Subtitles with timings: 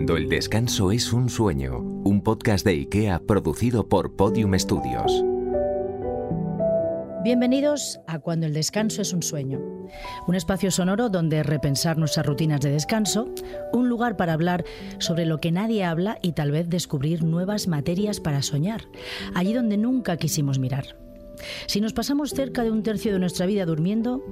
[0.00, 5.12] Cuando el descanso es un sueño, un podcast de IKEA producido por Podium Studios.
[7.22, 9.60] Bienvenidos a Cuando el descanso es un sueño,
[10.26, 13.28] un espacio sonoro donde repensar nuestras rutinas de descanso,
[13.74, 14.64] un lugar para hablar
[15.00, 18.88] sobre lo que nadie habla y tal vez descubrir nuevas materias para soñar,
[19.34, 20.96] allí donde nunca quisimos mirar.
[21.66, 24.24] Si nos pasamos cerca de un tercio de nuestra vida durmiendo,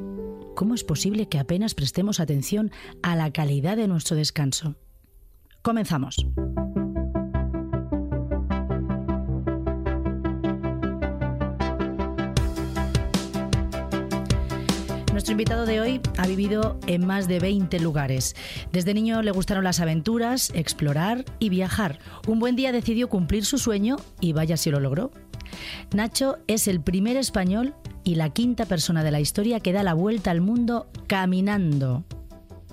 [0.56, 2.70] ¿cómo es posible que apenas prestemos atención
[3.02, 4.76] a la calidad de nuestro descanso?
[5.62, 6.16] Comenzamos.
[15.12, 18.36] Nuestro invitado de hoy ha vivido en más de 20 lugares.
[18.72, 21.98] Desde niño le gustaron las aventuras, explorar y viajar.
[22.26, 25.10] Un buen día decidió cumplir su sueño y vaya si lo logró.
[25.92, 29.94] Nacho es el primer español y la quinta persona de la historia que da la
[29.94, 32.04] vuelta al mundo caminando.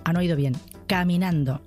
[0.03, 0.55] Han oído bien,
[0.87, 1.61] caminando.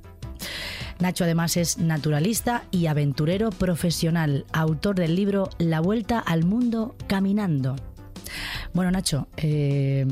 [1.00, 7.76] Nacho además es naturalista y aventurero profesional, autor del libro La Vuelta al Mundo Caminando.
[8.74, 10.06] Bueno, Nacho, eh,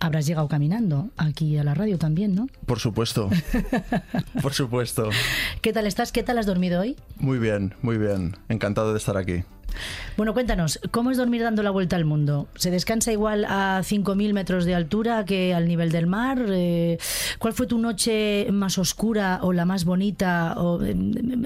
[0.00, 2.46] habrás llegado caminando aquí a la radio también, ¿no?
[2.66, 3.30] Por supuesto.
[4.42, 5.08] Por supuesto.
[5.62, 6.12] ¿Qué tal estás?
[6.12, 6.96] ¿Qué tal has dormido hoy?
[7.18, 8.36] Muy bien, muy bien.
[8.48, 9.44] Encantado de estar aquí.
[10.16, 12.48] Bueno, cuéntanos, ¿cómo es dormir dando la vuelta al mundo?
[12.54, 16.44] ¿Se descansa igual a 5.000 metros de altura que al nivel del mar?
[16.48, 16.98] Eh,
[17.38, 20.54] ¿Cuál fue tu noche más oscura o la más bonita?
[20.58, 20.94] O, eh,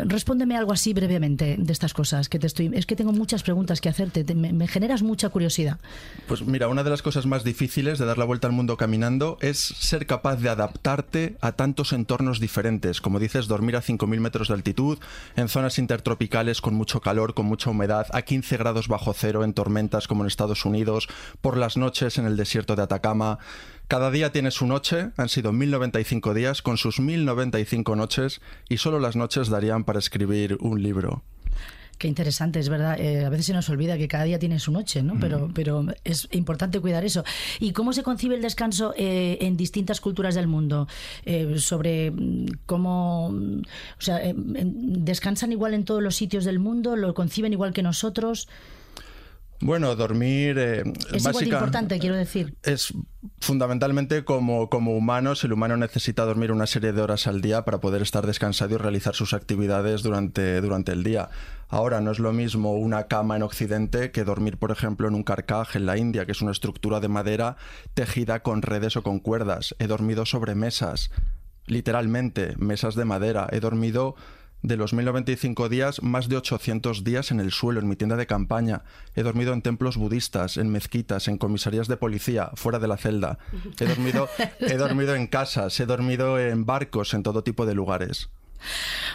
[0.05, 2.71] respóndeme algo así brevemente de estas cosas que te estoy.
[2.75, 4.25] Es que tengo muchas preguntas que hacerte.
[4.25, 5.79] Te- me, me generas mucha curiosidad.
[6.27, 9.39] Pues mira, una de las cosas más difíciles de dar la vuelta al mundo caminando
[9.41, 13.01] es ser capaz de adaptarte a tantos entornos diferentes.
[13.01, 14.99] Como dices, dormir a 5.000 metros de altitud,
[15.37, 19.53] en zonas intertropicales con mucho calor, con mucha humedad, a 15 grados bajo cero, en
[19.53, 21.07] tormentas como en Estados Unidos,
[21.43, 23.39] por las noches en el desierto de Atacama.
[23.89, 28.41] Cada día tiene su noche, han sido 1095 días, con sus 1095 noches,
[28.71, 31.23] y solo las noches darían para escribir un libro.
[31.99, 33.01] Qué interesante, es verdad.
[33.01, 35.15] Eh, a veces se nos olvida que cada día tiene su noche, ¿no?
[35.19, 37.25] Pero, pero es importante cuidar eso.
[37.59, 40.89] ¿Y cómo se concibe el descanso eh, en distintas culturas del mundo?
[41.25, 43.29] Eh, sobre mm, cómo.
[43.29, 46.97] O sea, eh, en- ¿descansan igual en todos los sitios del mundo?
[46.97, 48.47] ¿Lo conciben igual que nosotros?
[49.59, 50.59] Bueno, dormir...
[50.59, 50.83] eh,
[51.15, 52.55] Es básica- importante, quiero decir.
[52.63, 52.93] es
[53.41, 57.81] fundamentalmente como, como humanos, el humano necesita dormir una serie de horas al día para
[57.81, 61.31] poder estar descansado y realizar sus actividades durante, durante el día.
[61.69, 65.25] Ahora no es lo mismo una cama en Occidente que dormir, por ejemplo, en un
[65.25, 67.57] carcaj en la India, que es una estructura de madera
[67.95, 69.75] tejida con redes o con cuerdas.
[69.79, 71.11] He dormido sobre mesas,
[71.67, 73.49] literalmente, mesas de madera.
[73.51, 74.15] He dormido
[74.63, 78.27] de los 1095 días, más de 800 días en el suelo, en mi tienda de
[78.27, 78.83] campaña.
[79.15, 83.39] He dormido en templos budistas, en mezquitas, en comisarías de policía, fuera de la celda.
[83.79, 84.29] He dormido,
[84.61, 88.31] he dormido en casas, he dormido en barcos, en todo tipo de lugares.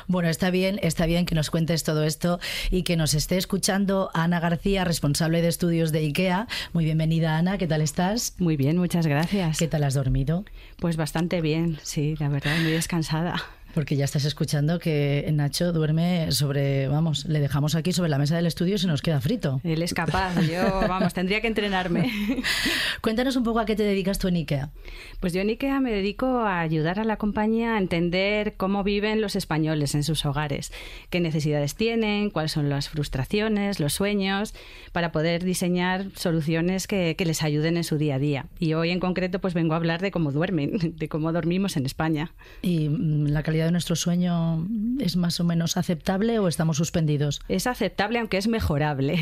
[0.07, 4.09] Bueno, está bien, está bien que nos cuentes todo esto y que nos esté escuchando
[4.13, 6.47] Ana García, responsable de estudios de IKEA.
[6.73, 7.57] Muy bienvenida, Ana.
[7.57, 8.35] ¿Qué tal estás?
[8.39, 9.57] Muy bien, muchas gracias.
[9.57, 10.45] ¿Qué tal has dormido?
[10.77, 13.41] Pues bastante bien, sí, la verdad, muy descansada.
[13.73, 18.35] Porque ya estás escuchando que Nacho duerme sobre, vamos, le dejamos aquí sobre la mesa
[18.35, 19.61] del estudio y se nos queda frito.
[19.63, 22.11] Él es capaz, yo, vamos, tendría que entrenarme.
[23.01, 24.71] Cuéntanos un poco a qué te dedicas tú en IKEA.
[25.19, 29.21] Pues yo en IKEA me dedico a ayudar a la compañía a entender cómo viven
[29.21, 30.71] los españoles en sus hogares,
[31.09, 34.53] qué necesidades tienen, cuáles son las frustraciones, los sueños,
[34.91, 38.45] para poder diseñar soluciones que, que les ayuden en su día a día.
[38.59, 41.85] Y hoy en concreto pues vengo a hablar de cómo duermen, de cómo dormimos en
[41.85, 42.33] España.
[42.61, 44.67] ¿Y mm, la calidad de nuestro sueño
[44.99, 47.41] es más o menos aceptable o estamos suspendidos?
[47.47, 49.19] Es aceptable aunque es mejorable.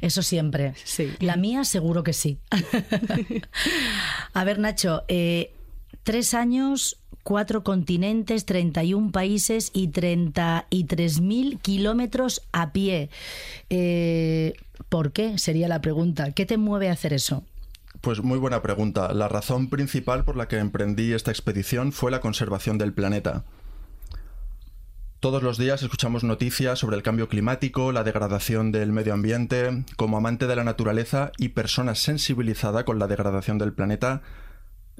[0.00, 0.74] Eso siempre.
[0.84, 1.12] Sí.
[1.20, 2.38] La mía seguro que sí.
[4.32, 5.52] a ver, Nacho, eh,
[6.02, 13.10] tres años, cuatro continentes, 31 países y 33.000 kilómetros a pie.
[13.68, 14.54] Eh,
[14.88, 15.38] ¿Por qué?
[15.38, 16.32] Sería la pregunta.
[16.32, 17.44] ¿Qué te mueve a hacer eso?
[18.00, 19.12] Pues muy buena pregunta.
[19.12, 23.44] La razón principal por la que emprendí esta expedición fue la conservación del planeta.
[25.20, 29.84] Todos los días escuchamos noticias sobre el cambio climático, la degradación del medio ambiente.
[29.96, 34.22] Como amante de la naturaleza y persona sensibilizada con la degradación del planeta,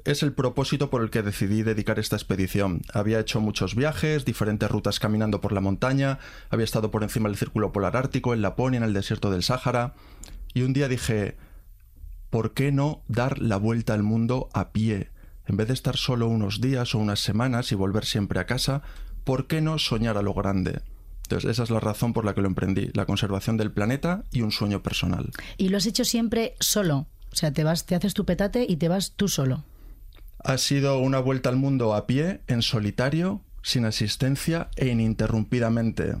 [0.05, 2.83] es el propósito por el que decidí dedicar esta expedición.
[2.93, 6.19] Había hecho muchos viajes, diferentes rutas caminando por la montaña,
[6.51, 9.95] había estado por encima del Círculo Polar Ártico, en Laponia, en el desierto del Sáhara,
[10.53, 11.35] y un día dije,
[12.29, 15.09] ¿por qué no dar la vuelta al mundo a pie?
[15.47, 18.83] En vez de estar solo unos días o unas semanas y volver siempre a casa,
[19.23, 20.81] ¿por qué no soñar a lo grande?
[21.23, 24.41] Entonces, esa es la razón por la que lo emprendí, la conservación del planeta y
[24.41, 25.31] un sueño personal.
[25.57, 28.75] Y lo has hecho siempre solo, o sea, te vas, te haces tu petate y
[28.75, 29.63] te vas tú solo.
[30.43, 36.15] Ha sido una vuelta al mundo a pie, en solitario, sin asistencia e ininterrumpidamente.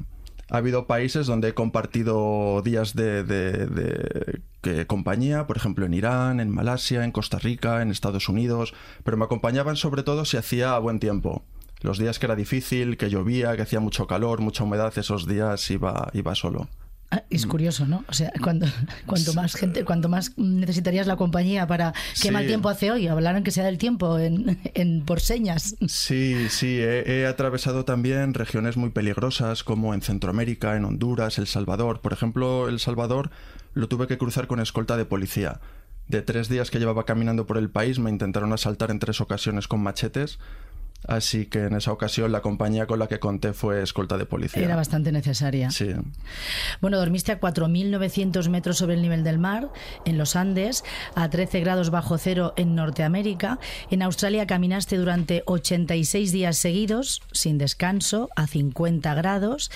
[0.49, 6.49] Ha habido países donde he compartido días de, de, compañía, por ejemplo en Irán, en
[6.49, 8.73] Malasia, en Costa Rica, en Estados Unidos,
[9.03, 11.43] pero me acompañaban sobre todo si hacía buen tiempo.
[11.81, 15.69] Los días que era difícil, que llovía, que hacía mucho calor, mucha humedad, esos días
[15.71, 16.69] iba, iba solo.
[17.13, 18.05] Ah, es curioso, ¿no?
[18.07, 18.67] O sea, cuando,
[19.05, 23.43] cuanto más gente, cuanto más necesitarías la compañía para qué mal tiempo hace hoy, hablaron
[23.43, 25.75] que sea del tiempo en, por señas.
[25.87, 31.99] Sí, sí, he, atravesado también regiones muy peligrosas como en Centroamérica, en Honduras, El Salvador.
[31.99, 33.29] Por ejemplo, El Salvador
[33.73, 35.59] lo tuve que cruzar con escolta de policía.
[36.07, 39.67] De tres días que llevaba caminando por el país me intentaron asaltar en tres ocasiones
[39.67, 40.39] con machetes
[41.07, 44.63] Así que en esa ocasión la compañía con la que conté fue escolta de policía.
[44.63, 45.71] Era bastante necesaria.
[45.71, 45.89] Sí.
[46.79, 49.69] Bueno, dormiste a 4.900 metros sobre el nivel del mar,
[50.05, 50.83] en los Andes,
[51.15, 53.59] a 13 grados bajo cero en Norteamérica.
[53.89, 59.71] En Australia caminaste durante 86 días seguidos, sin descanso, a 50 grados.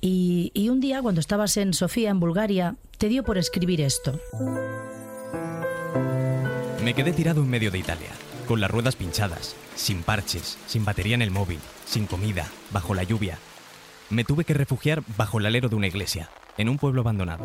[0.00, 4.18] Y, y un día, cuando estabas en Sofía, en Bulgaria, te dio por escribir esto.
[6.84, 8.10] Me quedé tirado en medio de Italia,
[8.48, 13.02] con las ruedas pinchadas sin parches, sin batería en el móvil, sin comida, bajo la
[13.02, 13.38] lluvia.
[14.08, 17.44] Me tuve que refugiar bajo el alero de una iglesia, en un pueblo abandonado.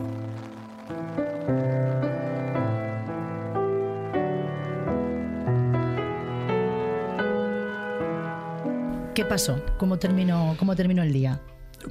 [9.14, 9.62] ¿Qué pasó?
[9.78, 11.42] ¿Cómo terminó, cómo terminó el día?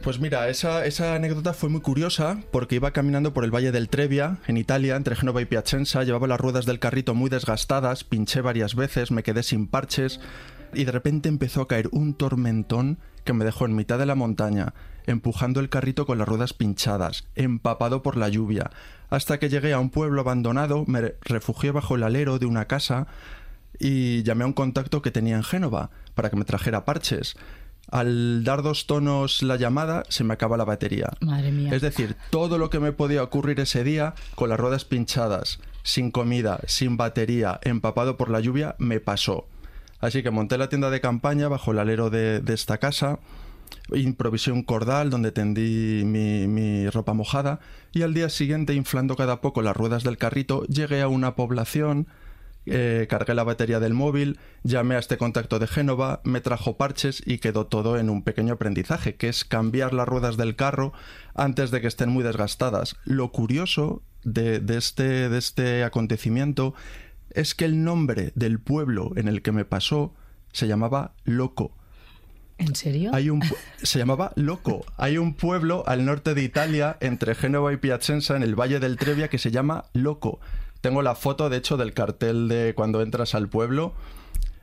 [0.01, 3.89] Pues mira, esa, esa, anécdota fue muy curiosa porque iba caminando por el Valle del
[3.89, 8.41] Trebbia, en Italia, entre Génova y Piacenza, llevaba las ruedas del carrito muy desgastadas, pinché
[8.41, 10.19] varias veces, me quedé sin parches
[10.73, 14.15] y de repente empezó a caer un tormentón que me dejó en mitad de la
[14.15, 14.73] montaña,
[15.07, 18.71] empujando el carrito con las ruedas pinchadas, empapado por la lluvia,
[19.11, 23.07] hasta que llegué a un pueblo abandonado, me refugié bajo el alero de una casa
[23.79, 27.37] y llamé a un contacto que tenía en Génova para que me trajera parches.
[27.93, 31.11] Al dar dos tonos la llamada, se me acaba la batería.
[31.21, 31.75] Madre mía.
[31.75, 36.11] Es decir, todo lo que me podía ocurrir ese día, con las ruedas pinchadas, sin
[36.11, 39.47] comida, sin batería, empapado por la lluvia, me pasó.
[40.01, 43.19] Así que monté la tienda de campaña bajo el alero de, esta casa,
[43.95, 47.61] improvisé un cordal donde tendí mi, mi, ropa mojada
[47.93, 52.09] y al día siguiente, inflando cada poco las ruedas del carrito, llegué a una población
[52.67, 57.23] eh, cargué la batería del móvil, llamé a este contacto de Génova, me trajo parches
[57.25, 60.93] y quedó todo en un pequeño aprendizaje, que es cambiar las ruedas del carro
[61.35, 62.97] antes de que estén muy desgastadas.
[63.05, 66.75] Lo curioso de, este, de este acontecimiento
[67.31, 70.15] es que el nombre del pueblo en el que me pasó
[70.53, 71.77] se llamaba Loco.
[72.59, 73.11] ¿En serio?
[73.13, 73.43] Hay un,
[73.83, 74.85] se llamaba Loco.
[74.97, 78.99] Hay un pueblo al norte de Italia, entre Génova y Piacenza, en el Valle del
[78.99, 80.39] Trebbia, que se llama Loco.
[80.83, 83.95] Tengo la foto, de hecho, del cartel de cuando entras al pueblo.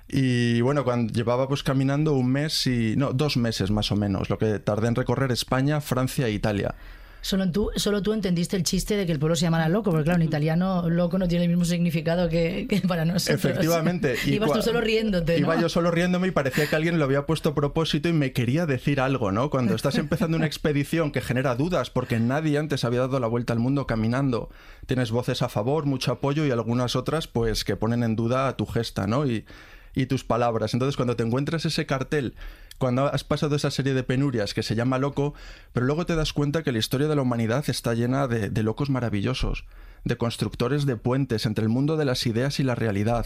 [0.08, 2.96] Y bueno, cuando llevaba pues caminando un mes y.
[2.98, 6.76] no, dos meses más o menos, lo que tardé en recorrer España, Francia e Italia.
[7.22, 10.06] Solo tú, solo tú entendiste el chiste de que el pueblo se llamara loco, porque
[10.06, 13.44] claro, en italiano loco no tiene el mismo significado que, para nosotros.
[13.44, 14.16] Efectivamente.
[14.26, 15.38] Ibas tú solo riéndote.
[15.38, 18.32] Iba yo solo riéndome y parecía que alguien lo había puesto a propósito y me
[18.32, 19.50] quería decir algo, ¿no?
[19.50, 23.54] Cuando estás empezando una expedición que genera dudas porque nadie antes había dado la vuelta
[23.54, 24.50] al mundo caminando,
[24.86, 28.56] tienes voces a favor, mucho apoyo y algunas otras pues que ponen en duda a
[28.56, 29.26] tu gesta, ¿no?
[29.26, 29.46] Y,
[29.94, 30.74] y tus palabras.
[30.74, 32.36] Entonces, cuando te encuentras ese cartel
[32.80, 35.36] cuando has pasado esa serie de penurias que se llama loco,
[35.74, 38.90] pero luego te das cuenta que la historia de la humanidad está llena de, locos
[38.90, 39.66] maravillosos,
[40.06, 43.26] de constructores de puentes entre el mundo de las ideas y la realidad.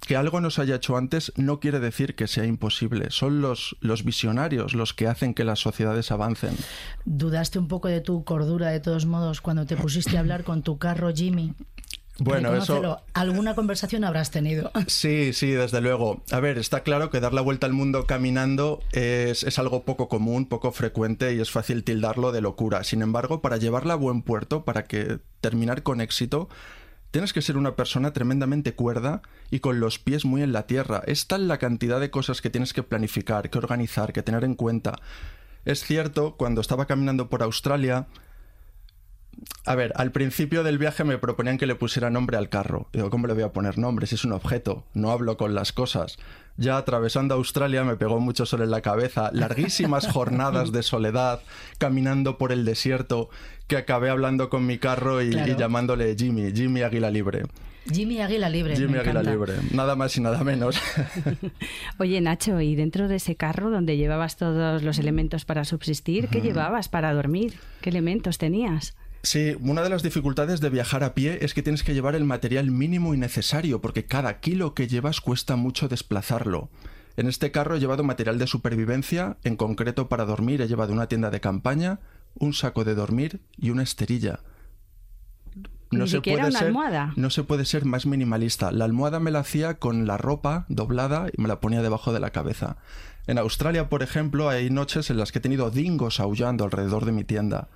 [0.00, 3.10] Que algo nos haya hecho antes no quiere decir que sea imposible.
[3.10, 6.56] Son los, los visionarios los que hacen que las sociedades avancen.
[7.04, 10.64] ¿Dudaste un poco de tu cordura de todos modos cuando te pusiste a hablar con
[10.64, 11.54] tu carro Jimmy?
[12.18, 13.02] Bueno, eso.
[13.14, 14.70] Alguna conversación habrás tenido.
[14.86, 16.22] Sí, sí, desde luego.
[16.30, 20.08] A ver, está claro que dar la vuelta al mundo caminando es, es, algo poco
[20.08, 22.84] común, poco frecuente y es fácil tildarlo de locura.
[22.84, 26.48] Sin embargo, para llevarla a buen puerto, para que terminar con éxito,
[27.12, 31.02] tienes que ser una persona tremendamente cuerda y con los pies muy en la tierra.
[31.06, 34.54] Es tal la cantidad de cosas que tienes que planificar, que organizar, que tener en
[34.54, 34.98] cuenta.
[35.64, 38.06] Es cierto, cuando estaba caminando por Australia,
[39.64, 42.88] a ver, al principio del viaje me proponían que le pusiera nombre al carro.
[42.92, 44.06] Digo, ¿cómo le voy a poner nombre?
[44.06, 46.18] Si es un objeto, no hablo con las cosas.
[46.56, 51.40] Ya atravesando Australia me pegó mucho sol en la cabeza, larguísimas jornadas de soledad,
[51.78, 53.30] caminando por el desierto,
[53.68, 57.44] que acabé hablando con mi carro y, y llamándole Jimmy, Jimmy Águila Libre.
[57.90, 58.76] Jimmy Águila Libre.
[58.76, 60.80] Jimmy Águila Libre, nada más y nada menos.
[61.98, 66.40] Oye, Nacho, ¿y dentro de ese carro donde llevabas todos los elementos para subsistir, qué
[66.40, 67.54] llevabas para dormir?
[67.80, 68.94] ¿Qué elementos tenías?
[69.22, 72.24] Sí, una de las dificultades de viajar a pie es que tienes que llevar el
[72.24, 76.70] material mínimo y necesario, porque cada kilo que llevas cuesta mucho desplazarlo.
[77.16, 81.06] En este carro he llevado material de supervivencia, en concreto para dormir he llevado una
[81.06, 82.00] tienda de campaña,
[82.34, 84.40] un saco de dormir y una esterilla
[85.92, 87.12] no se puede ser, almohada.
[87.16, 88.72] No se puede ser más minimalista.
[88.72, 92.20] La almohada me la hacía con la ropa doblada y me la ponía debajo de
[92.20, 92.76] la cabeza.
[93.26, 97.12] En Australia, por ejemplo, hay noches en las que he tenido dingos aullando alrededor de
[97.12, 97.68] mi tienda.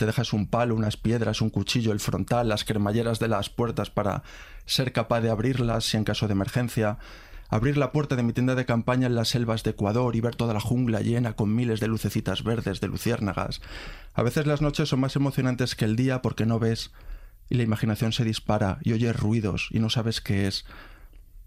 [0.00, 3.90] Te dejas un palo, unas piedras, un cuchillo, el frontal, las cremalleras de las puertas
[3.90, 4.22] para
[4.64, 6.96] ser capaz de abrirlas si en caso de emergencia.
[7.50, 10.36] Abrir la puerta de mi tienda de campaña en las selvas de Ecuador y ver
[10.36, 13.60] toda la jungla llena con miles de lucecitas verdes, de luciérnagas.
[14.14, 16.92] A veces las noches son más emocionantes que el día porque no ves,
[17.50, 20.64] y la imaginación se dispara y oyes ruidos y no sabes qué es.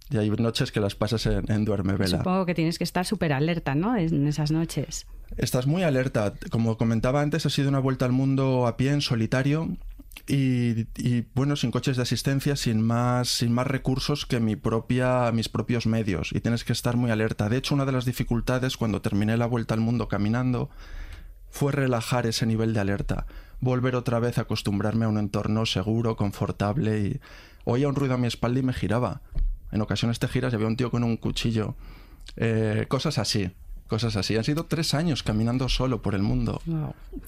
[0.10, 2.18] Y hay noches que las pasas en, duerme vela.
[2.18, 3.96] Supongo que tienes que estar súper alerta, ¿no?
[3.96, 5.08] En esas noches.
[5.38, 6.34] Estás muy alerta.
[6.52, 9.78] Como comentaba antes, ha sido una vuelta al mundo a pie, en solitario.
[10.28, 10.86] Y,
[11.34, 15.88] bueno, sin coches de asistencia, sin más, sin más recursos que mi propia, mis propios
[15.88, 16.32] medios.
[16.34, 17.50] Y tienes que estar muy alerta.
[17.50, 20.70] De hecho, una de las dificultades cuando terminé la vuelta al mundo caminando
[21.50, 23.26] fue relajar ese nivel de alerta
[23.64, 27.22] volver otra vez a acostumbrarme a un entorno seguro, confortable y
[27.64, 29.22] oía un ruido a mi espalda y me giraba.
[29.74, 31.76] En ocasiones te giras y había un tío con un cuchillo.
[32.38, 33.52] Eh, cosas así
[33.88, 34.36] cosas así.
[34.36, 36.62] Han sido tres años caminando solo por el mundo.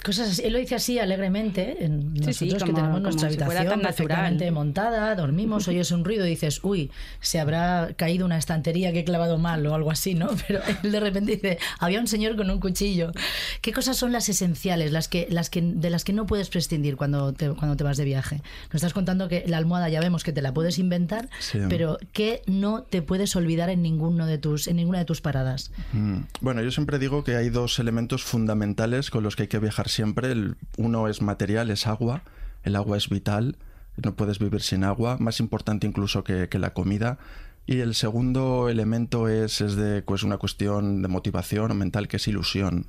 [0.04, 0.42] Cosas así.
[0.42, 1.84] Él lo dice así alegremente.
[1.84, 6.90] En nosotros que tenemos nuestra habitación perfectamente montada, dormimos, oyes un ruido y dices, uy,
[7.20, 10.30] se habrá caído una estantería que he clavado mal o algo así, ¿no?
[10.46, 13.12] Pero él de repente dice, había un señor con un cuchillo.
[13.60, 16.96] ¿Qué cosas son las esenciales, las que, las que, de las que no puedes prescindir
[16.96, 18.42] cuando te, cuando te vas de viaje?
[18.66, 21.28] Nos estás contando que la almohada ya vemos que te la puedes inventar,
[21.68, 25.70] pero ¿qué no te puedes olvidar en ninguno de tus, en ninguna de tus paradas?
[25.92, 26.20] Mm.
[26.46, 29.88] Bueno, yo siempre digo que hay dos elementos fundamentales con los que hay que viajar
[29.88, 30.30] siempre.
[30.30, 32.22] El, uno es material, es agua.
[32.62, 33.56] El agua es vital,
[33.96, 37.18] no puedes vivir sin agua, más importante incluso que, la comida.
[37.66, 42.28] Y el segundo elemento es, es de, pues una cuestión de motivación mental, que es
[42.28, 42.86] ilusión.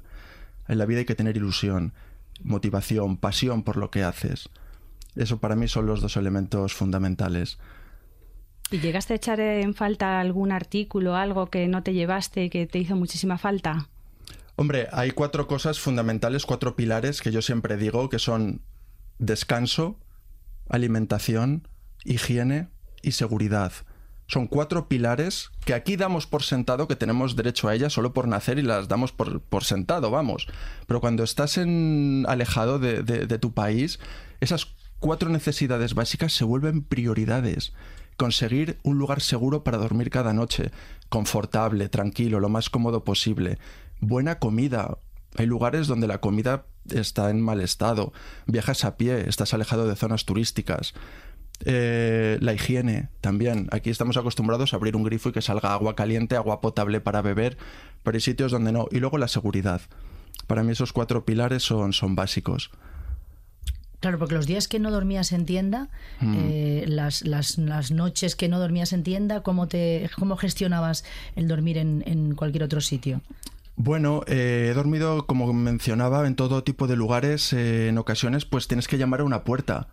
[0.68, 1.94] En la vida hay que tener ilusión,
[2.44, 4.50] motivación, pasión por lo que haces.
[5.16, 7.58] Eso para mí son los dos elementos fundamentales.
[8.70, 12.68] ¿Y llegaste a echar en falta algún artículo, algo que no te llevaste y que
[12.68, 13.88] te hizo muchísima falta?
[14.58, 18.62] Hombre, hay cuatro cosas fundamentales, cuatro pilares que yo siempre digo que son
[19.20, 20.00] descanso,
[20.68, 21.68] alimentación,
[22.04, 22.68] higiene
[23.02, 23.72] y seguridad.
[24.26, 28.28] Son cuatro pilares que aquí damos por sentado que tenemos derecho a ellas solo por
[28.28, 30.48] nacer y las damos por, sentado, vamos.
[30.88, 34.00] Pero cuando estás en, alejado de, de tu país,
[34.42, 37.72] esas cuatro necesidades básicas se vuelven prioridades
[38.18, 40.72] conseguir un lugar seguro para dormir cada noche,
[41.10, 43.58] confortable, tranquilo, lo más cómodo posible,
[44.02, 44.98] buena comida.
[45.38, 48.12] Hay lugares donde la comida está en mal estado,
[48.48, 50.94] viajas a pie, estás alejado de zonas turísticas.
[51.66, 53.68] Eh, la higiene también.
[53.72, 57.22] Aquí estamos acostumbrados a abrir un grifo y que salga agua caliente, agua potable para
[57.22, 57.58] beber,
[58.04, 58.88] pero hay sitios donde no.
[58.92, 59.82] Y luego la seguridad.
[60.46, 62.72] Para mí esos cuatro pilares son, son básicos.
[64.00, 65.90] Claro, porque los días que no dormías en tienda,
[66.22, 66.36] mm.
[66.38, 71.04] eh, las, las, las, noches que no dormías en tienda, ¿cómo, te, cómo gestionabas
[71.36, 73.22] el dormir en, en cualquier otro sitio?
[73.80, 77.54] Bueno, eh, he dormido, como mencionaba, en todo tipo de lugares.
[77.54, 79.88] Eh, en ocasiones, pues tienes que llamar a una puerta.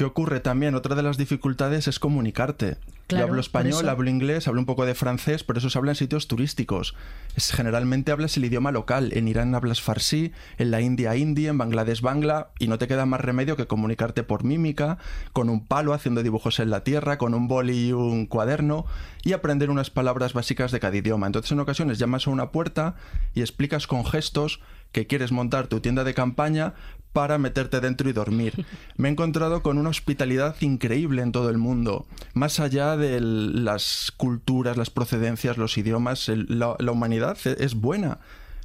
[0.00, 0.74] ¿Qué ocurre también?
[0.74, 2.78] Otra de las dificultades es comunicarte.
[3.10, 5.96] Yo hablo español, hablo inglés, hablo un poco de francés, pero eso se habla en
[5.96, 6.94] sitios turísticos.
[7.36, 9.12] Es, generalmente hablas el idioma local.
[9.12, 13.04] En Irán hablas farsi, en la India hindi, en Bangladesh bangla, y no te queda
[13.04, 14.96] más remedio que comunicarte por mímica,
[15.34, 18.86] con un palo haciendo dibujos en la tierra, con un boli y un cuaderno,
[19.22, 21.26] y aprender unas palabras básicas de cada idioma.
[21.26, 22.94] Entonces en ocasiones llamas a una puerta
[23.34, 24.60] y explicas con gestos
[24.92, 26.74] que quieres montar tu tienda de campaña
[27.12, 28.64] para meterte dentro y dormir.
[28.96, 34.12] Me he encontrado con una hospitalidad increíble en todo el mundo, más allá de las
[34.16, 38.20] culturas, las procedencias, los idiomas, la, humanidad e, es buena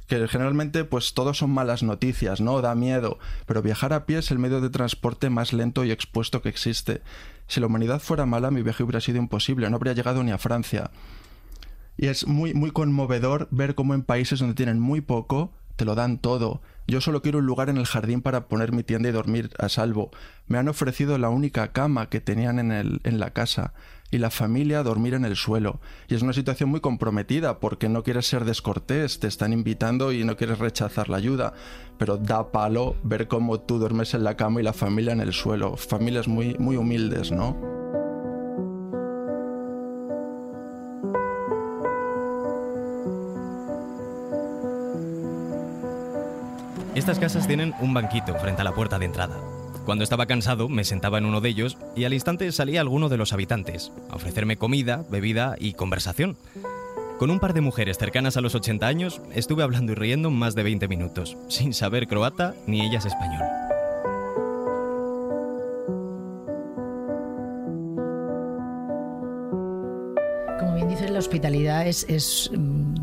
[0.06, 2.60] que generalmente pues todos son malas noticias, ¿no?
[2.62, 6.42] Da miedo, pero viajar a pie es el medio de transporte más lento y expuesto
[6.42, 7.02] que existe.
[7.48, 10.38] Si la humanidad fuera mala, mi viaje hubiera sido imposible, no habría llegado ni a
[10.38, 10.92] Francia.
[11.96, 15.94] Y es muy muy conmovedor ver cómo en países donde tienen muy poco te lo
[15.94, 16.60] dan todo.
[16.88, 19.68] Yo solo quiero un lugar en el jardín para poner mi tienda y dormir a
[19.68, 20.10] salvo.
[20.46, 23.72] Me han ofrecido la única cama que tenían en, el, en la casa
[24.10, 25.80] y la familia dormir en el suelo.
[26.08, 30.24] Y es una situación muy comprometida porque no quieres ser descortés, te están invitando y
[30.24, 31.54] no quieres rechazar la ayuda.
[31.98, 35.32] Pero da palo ver cómo tú duermes en la cama y la familia en el
[35.32, 35.76] suelo.
[35.76, 37.85] Familias muy, muy humildes, ¿no?
[46.96, 49.36] Estas casas tienen un banquito frente a la puerta de entrada.
[49.84, 53.18] Cuando estaba cansado, me sentaba en uno de ellos y al instante salía alguno de
[53.18, 56.38] los habitantes, a ofrecerme comida, bebida y conversación.
[57.18, 60.54] Con un par de mujeres cercanas a los 80 años, estuve hablando y riendo más
[60.54, 63.44] de 20 minutos, sin saber croata ni ellas español.
[70.58, 72.50] Como bien dices, la hospitalidad es,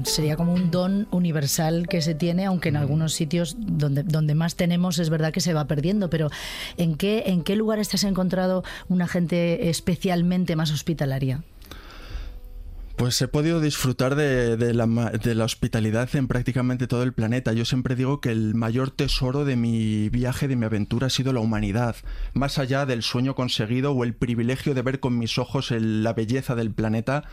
[0.03, 4.55] sería como un don universal que se tiene, aunque en algunos sitios donde, donde más
[4.55, 6.09] tenemos es verdad que se va perdiendo.
[6.09, 6.29] Pero
[6.77, 11.43] ¿en qué, en qué lugares te has encontrado una gente especialmente más hospitalaria?
[12.95, 17.51] Pues he podido disfrutar de, de, la, de, la, hospitalidad en prácticamente todo el planeta.
[17.51, 21.33] Yo siempre digo que el mayor tesoro de mi viaje, de mi aventura, ha sido
[21.33, 21.95] la humanidad.
[22.33, 26.13] Más allá del sueño conseguido o el privilegio de ver con mis ojos el, la
[26.13, 27.23] belleza del planeta,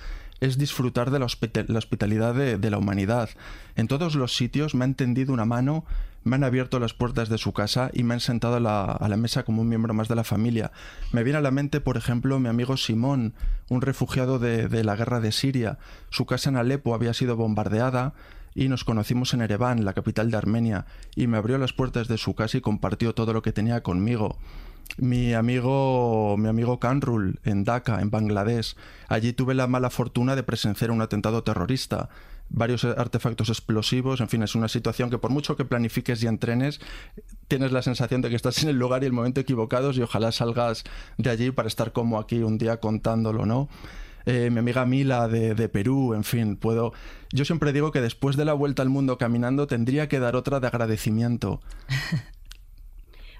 [0.40, 3.30] es disfrutar de la, hospitalidad de, la humanidad.
[3.76, 5.84] En todos los sitios me han tendido una mano,
[6.24, 9.08] me han abierto las puertas de su casa y me han sentado a la, a
[9.08, 10.72] la, mesa como un miembro más de la familia.
[11.12, 13.34] Me viene a la mente, por ejemplo, mi amigo Simón,
[13.68, 15.78] un refugiado de, de la guerra de Siria.
[16.10, 18.14] Su casa en Alepo había sido bombardeada
[18.54, 22.18] y nos conocimos en Ereván, la capital de Armenia, y me abrió las puertas de
[22.18, 24.38] su casa y compartió todo lo que tenía conmigo
[24.98, 28.76] mi amigo, mi amigo Kanrul en Dhaka, en Bangladesh.
[29.08, 32.08] Allí tuve la mala fortuna de presenciar un atentado terrorista.
[32.48, 36.80] Varios artefactos explosivos, en fin, es una situación que por mucho que planifiques y entrenes,
[37.46, 40.32] tienes la sensación de que estás en el lugar y el momento equivocados y ojalá
[40.32, 40.82] salgas
[41.16, 43.68] de allí para estar como aquí un día contándolo, ¿no?
[44.30, 46.92] Eh, mi amiga Mila de, de, Perú, en fin, puedo...
[47.32, 50.60] Yo siempre digo que después de la vuelta al mundo caminando tendría que dar otra
[50.60, 51.60] de agradecimiento.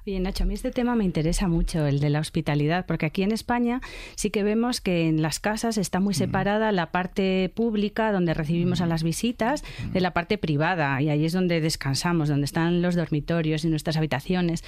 [0.07, 3.23] Oye, Nacho, a mí este tema me interesa mucho, el de la hospitalidad, porque aquí
[3.23, 3.83] en España
[4.15, 8.81] sí que vemos que en las casas está muy separada la parte pública, donde recibimos
[8.81, 9.63] a las visitas,
[9.93, 13.99] de la parte privada, y ahí es donde descansamos, donde están los dormitorios y nuestras
[13.99, 14.65] habitaciones.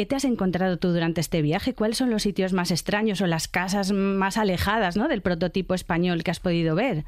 [0.00, 1.74] ¿Qué te has encontrado tú durante este viaje?
[1.74, 5.08] ¿Cuáles son los sitios más extraños o las casas más alejadas ¿no?
[5.08, 7.04] del prototipo español que has podido ver?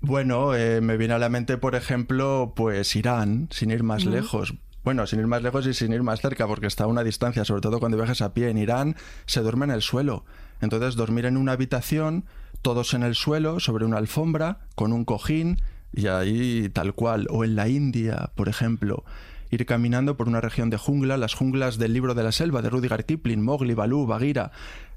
[0.00, 4.54] Bueno, eh, me viene a la mente, por ejemplo, pues Irán, sin ir más lejos.
[4.84, 7.44] Bueno, sin ir más lejos y sin ir más cerca, porque está a una distancia,
[7.44, 10.24] sobre todo cuando viajas a pie en Irán, se duerme en el suelo.
[10.62, 12.24] Entonces, dormir en una habitación,
[12.62, 15.60] todos en el suelo, sobre una alfombra, con un cojín,
[15.92, 17.26] y ahí tal cual.
[17.28, 19.04] O en la India, por ejemplo,
[19.50, 22.70] ir caminando por una región de jungla, las junglas del libro de la selva de
[22.70, 24.52] Rudyard Kipling, Mowgli, Balú, Bagheera,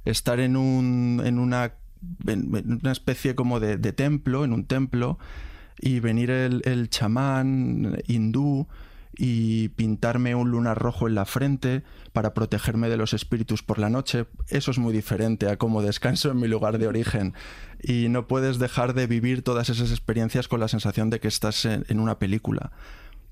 [0.05, 1.73] estar en, un, en, una,
[2.27, 5.19] en una especie como de, de, templo, en un templo,
[5.79, 8.67] y venir el, el chamán hindú
[9.17, 11.83] y pintarme un lunar rojo en la frente
[12.13, 16.31] para protegerme de los espíritus por la noche, eso es muy diferente a cómo descanso
[16.31, 17.33] en mi lugar de origen.
[17.81, 21.65] Y no puedes dejar de vivir todas esas experiencias con la sensación de que estás
[21.65, 22.71] en, en una película,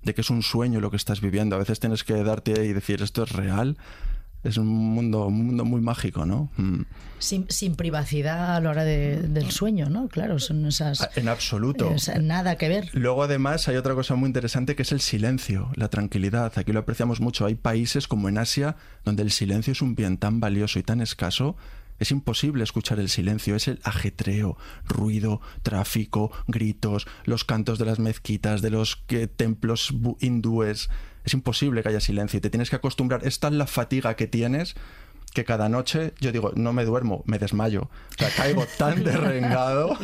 [0.04, 1.56] de que es un sueño lo que estás viviendo.
[1.56, 3.78] A veces tienes que darte y decir, ¿esto es real?
[4.44, 6.50] es un mundo, un mundo muy mágico, ¿no?
[6.56, 6.84] Mm.
[7.20, 10.08] Sin, sin, privacidad a la hora de, del sueño, ¿no?
[10.08, 11.10] Claro, son esas...
[11.16, 11.94] En absoluto.
[12.22, 12.90] Nada que ver.
[12.94, 16.54] Luego, además, hay otra cosa muy interesante que es el silencio, la tranquilidad.
[16.56, 17.46] Aquí lo apreciamos mucho.
[17.46, 21.02] Hay países como en Asia donde el silencio es un bien tan valioso y tan
[21.02, 21.58] escaso
[22.00, 28.00] es imposible escuchar el silencio, es el ajetreo, ruido, tráfico, gritos, los cantos de las
[28.00, 29.04] mezquitas, de los
[29.36, 30.90] templos hindúes.
[31.26, 33.26] Es imposible que haya silencio y te tienes que acostumbrar.
[33.28, 34.76] Es tal la fatiga que tienes
[35.34, 37.84] que cada noche yo digo, no me duermo, me desmayo.
[37.84, 39.98] O sea, caigo tan derrengado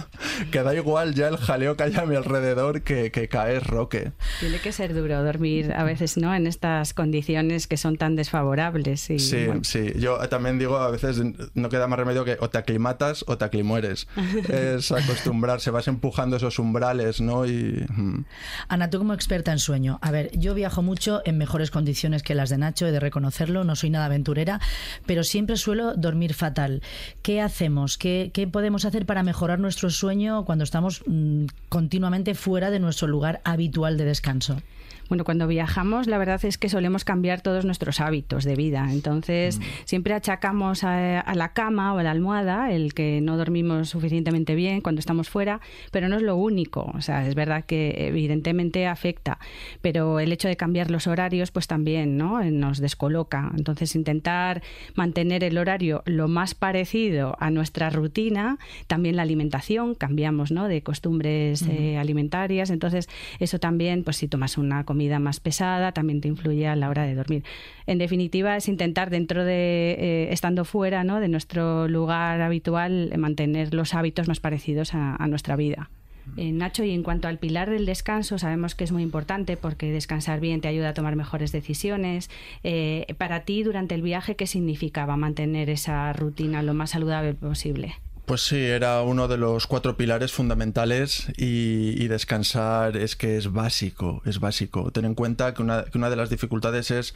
[0.52, 4.12] que da igual ya el jaleo que haya a mi alrededor que, que caer roque.
[4.40, 6.34] Tiene que ser duro dormir a veces, ¿no?
[6.34, 9.10] En estas condiciones que son tan desfavorables.
[9.10, 9.64] Y, sí, bueno.
[9.64, 9.94] sí.
[9.98, 11.22] Yo también digo, a veces
[11.54, 14.08] no queda más remedio que o te aclimatas o te aclimueres.
[14.50, 17.46] es acostumbrarse, vas empujando esos umbrales, ¿no?
[17.46, 17.86] Y...
[17.90, 18.26] mm.
[18.68, 22.36] Ana, tú como experta en sueño, a ver, yo viajo mucho en mejores condiciones que
[22.36, 24.60] las de Nacho, he de reconocerlo, no soy nada aventurera,
[25.06, 26.82] pero siempre suelo dormir fatal.
[27.22, 27.98] ¿Qué hacemos?
[27.98, 33.42] ¿Qué, podemos hacer para mejorar nuestro sueño cuando estamos mmm, continuamente fuera de nuestro lugar
[33.44, 34.62] habitual de descanso?
[35.08, 38.88] Bueno, cuando viajamos, la verdad es que solemos cambiar todos nuestros hábitos de vida.
[38.92, 39.64] Entonces, mm.
[39.86, 44.82] siempre achacamos a, la cama o a la almohada el que no dormimos suficientemente bien
[44.82, 46.92] cuando estamos fuera, pero no es lo único.
[46.96, 49.38] O sea, es verdad que evidentemente afecta,
[49.82, 52.44] pero el hecho de cambiar los horarios, pues también ¿no?
[52.44, 53.52] nos descoloca.
[53.56, 54.64] Entonces, intentar
[54.96, 60.68] mantener el horario lo más parecido a nuestra rutina, también la alimentación, cambiamos ¿no?
[60.68, 62.72] de costumbres eh, alimentarias.
[62.72, 63.08] Entonces,
[63.40, 67.04] eso también, pues si tomas una comida más pesada, también te influye a la hora
[67.04, 67.44] de dormir.
[67.86, 71.20] En definitiva, es intentar dentro de, eh, estando fuera ¿no?
[71.20, 75.90] de nuestro lugar habitual, mantener los hábitos más parecidos a, nuestra vida.
[76.38, 79.92] Eh, Nacho, y en cuanto al pilar del descanso, sabemos que es muy importante porque
[79.92, 82.30] descansar bien te ayuda a tomar mejores decisiones.
[82.64, 87.96] Eh, para ti, durante el viaje, ¿qué significaba mantener esa rutina lo más saludable posible?
[88.26, 94.24] Pues sí, era uno de los cuatro pilares fundamentales y, descansar es que es básico,
[94.26, 94.90] es básico.
[94.90, 97.14] Ten en cuenta que una, de las dificultades es,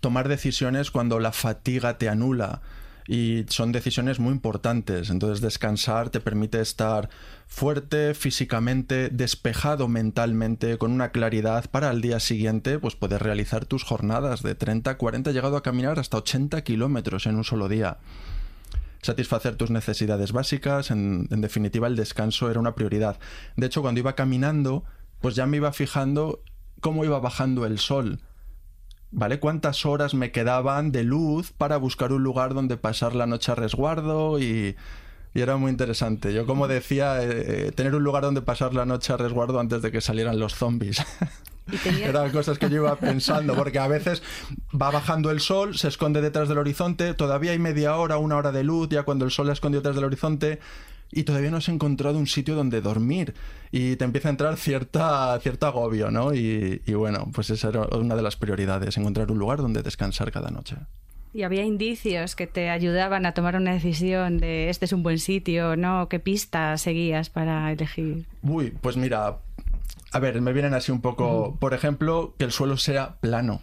[0.00, 2.60] tomar decisiones cuando la fatiga te anula
[3.08, 5.08] y son decisiones muy importantes.
[5.08, 7.08] Entonces descansar te permite estar
[7.46, 13.82] fuerte físicamente, despejado mentalmente, con una claridad para al día siguiente pues poder realizar tus
[13.82, 17.96] jornadas de 30, 40, llegado a caminar hasta 80 kilómetros en un solo día
[19.04, 23.18] satisfacer tus necesidades básicas, en, definitiva el descanso era una prioridad.
[23.56, 24.84] De hecho, cuando iba caminando,
[25.20, 26.42] pues ya me iba fijando
[26.80, 28.20] cómo iba bajando el sol.
[29.10, 29.38] ¿Vale?
[29.38, 33.54] ¿Cuántas horas me quedaban de luz para buscar un lugar donde pasar la noche a
[33.54, 34.40] resguardo?
[34.40, 34.74] Y,
[35.34, 36.32] era muy interesante.
[36.32, 39.82] Yo, como decía, eh, eh, tener un lugar donde pasar la noche a resguardo antes
[39.82, 41.04] de que salieran los zombies.
[42.02, 44.22] Eran cosas que yo iba pensando, porque a veces
[44.70, 48.52] va bajando el sol, se esconde detrás del horizonte, todavía hay media hora, una hora
[48.52, 50.60] de luz, ya cuando el sol ha escondido detrás del horizonte,
[51.10, 53.34] y todavía no has encontrado un sitio donde dormir.
[53.70, 56.34] Y te empieza a entrar cierta, cierto agobio, ¿no?
[56.34, 60.32] Y, y bueno, pues esa era una de las prioridades, encontrar un lugar donde descansar
[60.32, 60.76] cada noche.
[61.34, 65.18] ¿Y había indicios que te ayudaban a tomar una decisión de este es un buen
[65.18, 66.08] sitio, ¿no?
[66.08, 68.26] ¿Qué pista seguías para elegir?
[68.42, 69.38] Uy, pues mira,
[70.14, 73.60] a ver, me vienen así un poco, por ejemplo, que el suelo sea plano.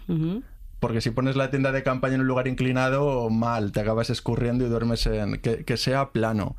[0.82, 4.66] Porque si pones la tienda de campaña en un lugar inclinado, mal, te acabas escurriendo
[4.66, 5.40] y duermes en...
[5.40, 6.58] Que, sea plano.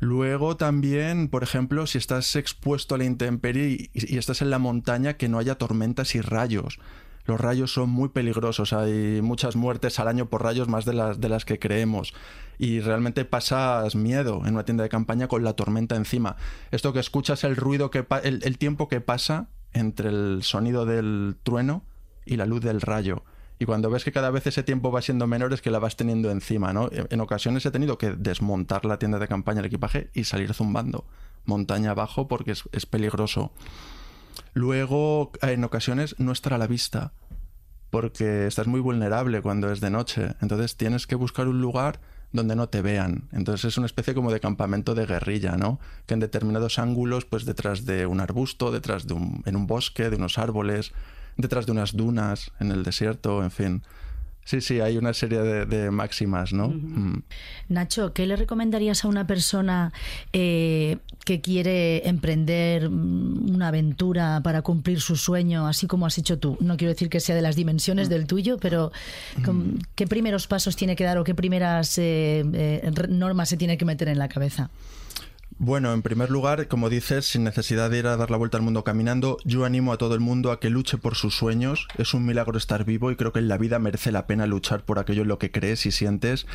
[0.00, 5.18] Luego también, por ejemplo, si estás expuesto a la intemperie y, estás en la montaña,
[5.18, 6.78] que no haya tormentas y rayos.
[7.28, 11.20] Los rayos son muy peligrosos, hay muchas muertes al año por rayos más de las,
[11.20, 12.14] de las que creemos
[12.58, 16.36] y realmente pasas miedo en una tienda de campaña con la tormenta encima.
[16.70, 21.36] Esto que escuchas el ruido que el, el tiempo que pasa entre el sonido del
[21.42, 21.84] trueno
[22.24, 23.24] y la luz del rayo.
[23.58, 25.96] Y cuando ves que cada vez ese tiempo va siendo menor es que la vas
[25.96, 26.88] teniendo encima, ¿no?
[26.90, 31.04] En ocasiones he tenido que desmontar la tienda de campaña, el equipaje y salir zumbando
[31.44, 33.52] montaña abajo porque es peligroso.
[34.54, 37.12] Luego, en ocasiones no estar a la vista
[37.90, 40.34] porque estás muy vulnerable cuando es de noche.
[40.40, 42.00] Entonces tienes que buscar un lugar
[42.32, 43.28] donde no te vean.
[43.32, 45.80] Entonces es una especie como de campamento de guerrilla, ¿no?
[46.06, 50.10] Que en determinados ángulos, pues detrás de un arbusto, detrás de un, en un bosque,
[50.10, 50.92] de unos árboles,
[51.36, 53.82] detrás de unas dunas, en el desierto, en fin.
[54.48, 56.68] Sí, sí, hay una serie de, máximas, ¿no?
[56.68, 57.22] Mm.
[57.68, 59.92] Nacho, ¿qué le recomendarías a una persona
[60.32, 66.38] eh, que quiere emprender mm, una aventura para cumplir su sueño, así como has hecho
[66.38, 66.56] tú?
[66.60, 68.90] No quiero decir que sea de las dimensiones del tuyo, pero
[69.36, 69.80] mm.
[69.94, 73.84] ¿qué primeros pasos tiene que dar o qué primeras eh, eh, normas se tiene que
[73.84, 74.70] meter en la cabeza?
[75.60, 78.62] Bueno, en primer lugar, como dices, sin necesidad de ir a dar la vuelta al
[78.62, 81.88] mundo caminando, yo animo a todo el mundo a que luche por sus sueños.
[81.98, 84.84] Es un milagro estar vivo y creo que en la vida merece la pena luchar
[84.84, 86.46] por aquello en lo que crees y sientes.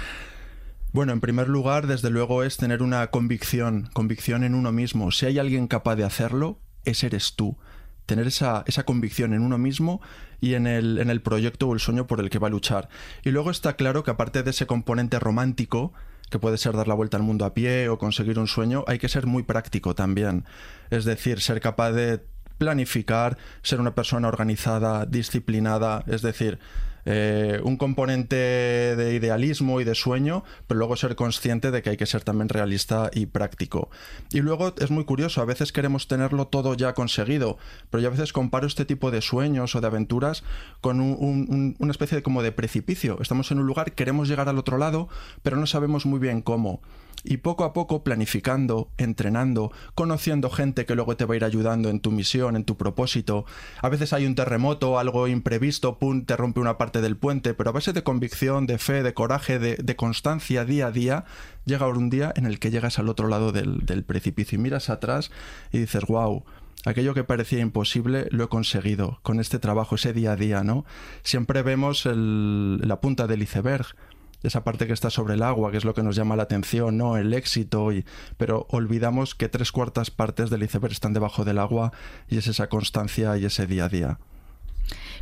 [0.93, 5.11] Bueno, en primer lugar, desde luego, es tener una convicción, convicción en uno mismo.
[5.11, 7.57] Si hay alguien capaz de hacerlo, ese eres tú.
[8.05, 9.99] Tener esa, esa convicción en uno mismo
[10.39, 12.87] y en el, en el proyecto o el sueño por el que va a luchar.
[13.25, 15.91] Y luego está claro que aparte de ese componente romántico,
[16.29, 18.99] que puede ser dar la vuelta al mundo a pie o conseguir un sueño, hay
[18.99, 20.45] que ser muy práctico también.
[20.89, 22.23] Es decir, ser capaz de
[22.57, 26.59] planificar, ser una persona organizada, disciplinada, es decir,
[27.05, 31.97] eh, un componente de idealismo y de sueño, pero luego ser consciente de que hay
[31.97, 33.89] que ser también realista y práctico.
[34.31, 37.57] Y luego es muy curioso, a veces queremos tenerlo todo ya conseguido,
[37.89, 40.43] pero yo a veces comparo este tipo de sueños o de aventuras
[40.81, 43.17] con una especie como de precipicio.
[43.21, 45.09] Estamos en un lugar, queremos llegar al otro lado,
[45.41, 46.81] pero no sabemos muy bien cómo
[47.23, 51.89] y poco a poco planificando, entrenando, conociendo gente que luego te va a ir ayudando
[51.89, 53.45] en tu misión, en tu propósito.
[53.82, 57.69] A veces hay un terremoto, algo imprevisto, pum, te rompe una parte del puente, pero
[57.69, 61.26] a base de convicción, de fe, de coraje, de, constancia día a día,
[61.65, 64.89] llega un día en el que llegas al otro lado del, del precipicio y miras
[64.89, 65.32] atrás
[65.71, 66.43] y dices, wow,
[66.86, 70.86] aquello que parecía imposible lo he conseguido con este trabajo, ese día a día, ¿no?
[71.23, 73.95] Siempre vemos la punta del iceberg,
[74.43, 76.97] esa parte que está sobre el agua, que es lo que nos llama la atención,
[76.97, 77.17] ¿no?
[77.17, 78.06] El éxito, y,
[78.38, 81.93] pero olvidamos que tres cuartas partes del iceberg están debajo del agua
[82.29, 84.19] y es esa constancia y ese día a día.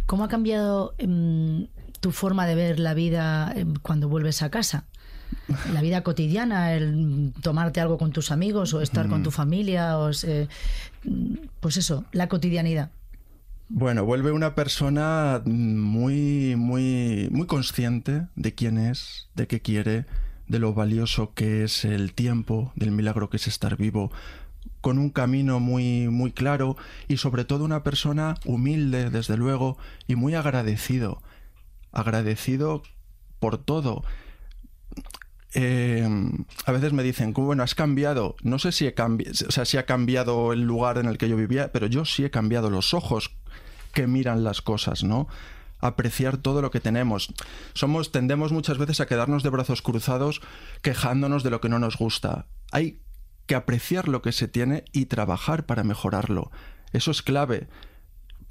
[0.05, 1.67] ¿Cómo ha cambiado em,
[1.99, 4.85] tu forma de ver la vida em, cuando vuelves a casa?
[5.71, 10.11] La vida cotidiana, el tomarte algo con tus amigos o estar con tu familia, o,
[11.61, 12.91] pues eso, la cotidianidad.
[13.73, 20.05] Bueno, vuelve una persona muy, muy, muy consciente de quién es, de qué quiere,
[20.47, 24.11] de lo valioso que es el tiempo, del milagro que es estar vivo,
[24.81, 26.75] con un camino muy, muy claro
[27.07, 31.21] y sobre todo una persona humilde, desde luego, y muy agradecido.
[31.93, 32.83] Agradecido
[33.39, 34.03] por todo.
[35.53, 36.07] Eh,
[36.65, 38.35] a veces me dicen, bueno, has cambiado.
[38.43, 38.93] No sé si, he
[39.31, 42.31] sea, si ha cambiado el lugar en el que yo vivía, pero yo sí he
[42.31, 43.37] cambiado los ojos
[43.91, 45.27] que miran las cosas, ¿no?
[45.83, 47.33] apreciar todo lo que tenemos.
[47.73, 50.41] Somos tendemos muchas veces a quedarnos de brazos cruzados
[50.83, 52.45] quejándonos de lo que no nos gusta.
[52.71, 53.01] Hay
[53.47, 56.51] que apreciar lo que se tiene y trabajar para mejorarlo.
[56.93, 57.67] Eso es clave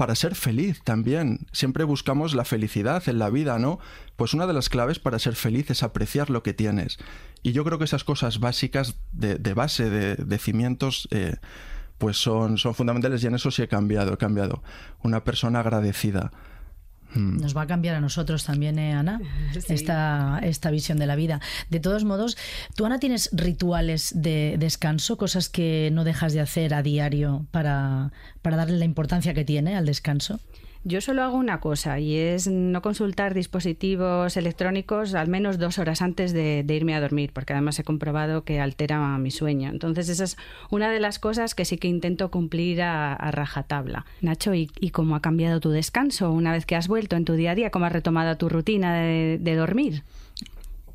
[0.01, 1.47] para ser feliz también.
[1.53, 3.81] Siempre buscamos la felicidad en la vida, ¿no?
[4.17, 6.97] Pues una de las claves para ser feliz es apreciar lo que tienes.
[7.43, 11.37] Y yo creo que esas cosas básicas de, base, de, cimientos, eh,
[12.01, 14.63] pues son, son fundamentales y en eso sí he cambiado, he cambiado.
[15.03, 16.33] Una persona agradecida.
[17.15, 17.37] Hmm.
[17.37, 19.21] Nos va a cambiar a nosotros también, ¿eh, Ana?
[19.69, 21.41] Esta, esta visión de la vida.
[21.69, 22.39] De todos modos,
[22.75, 28.13] ¿tú, Ana, tienes rituales de descanso, cosas que no dejas de hacer a diario para,
[28.41, 30.41] para darle la importancia que tiene al descanso?
[30.83, 36.01] Yo solo hago una cosa y es no consultar dispositivos electrónicos al menos dos horas
[36.01, 39.69] antes de, irme a dormir, porque además he comprobado que altera mi sueño.
[39.69, 40.39] Entonces esa es
[40.71, 44.07] una de las cosas que sí que intento cumplir a, rajatabla.
[44.23, 47.51] Nacho, ¿y, cómo ha cambiado tu descanso una vez que has vuelto en tu día
[47.51, 47.71] a día?
[47.71, 50.03] ¿Cómo has retomado tu rutina de, de dormir?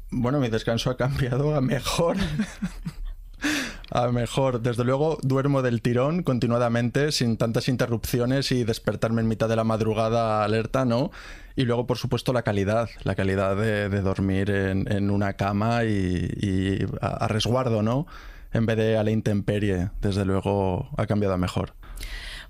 [0.10, 2.18] Bueno, mi descanso ha cambiado a mejor.
[3.96, 9.48] A mejor, desde luego, duermo del tirón continuadamente, sin tantas interrupciones y despertarme en mitad
[9.48, 11.12] de la madrugada alerta, ¿no?
[11.56, 17.30] Y luego, por supuesto, la calidad, la calidad de, dormir en, una cama y, a
[17.30, 18.06] resguardo, ¿no?
[18.52, 21.72] En vez de a la intemperie, desde luego, ha cambiado a mejor.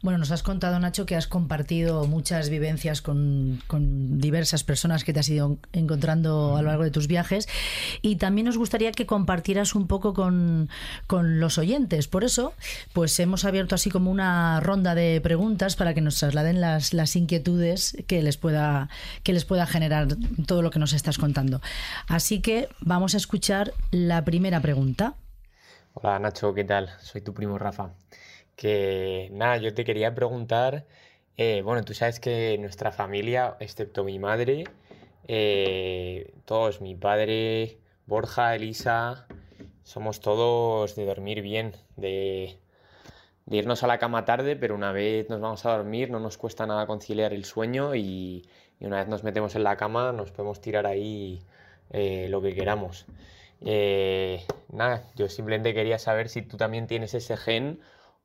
[0.02, 3.62] Bueno, nos has contado, Nacho, que has compartido muchas vivencias con,
[4.20, 7.48] diversas personas que te has ido encontrando a lo largo de tus viajes
[8.02, 10.70] y también nos gustaría que compartieras un poco con,
[11.10, 12.08] los oyentes.
[12.08, 12.54] Por eso,
[12.94, 17.16] pues hemos abierto así como una ronda de preguntas para que nos trasladen las, las
[17.16, 18.90] inquietudes que les, pueda,
[19.24, 20.08] que les pueda generar
[20.46, 21.62] todo lo que nos estás contando.
[22.08, 25.16] Así que vamos a escuchar la primera pregunta.
[25.94, 26.90] Hola Nacho, ¿qué tal?
[27.00, 27.92] Soy tu primo Rafa
[28.56, 30.86] que nada, yo te quería preguntar,
[31.38, 34.66] eh, bueno, tú sabes que nuestra familia, excepto mi madre,
[35.28, 39.28] eh, todos, mi padre, Borja, Elisa,
[39.84, 42.60] somos todos de dormir bien, de,
[43.50, 46.66] irnos a la cama tarde, pero una vez nos vamos a dormir no nos cuesta
[46.66, 48.48] nada conciliar el sueño y,
[48.80, 51.42] una vez nos metemos en la cama nos podemos tirar ahí
[51.92, 53.06] eh, lo que queramos.
[54.70, 57.80] nada, yo simplemente quería saber si tú también tienes ese gen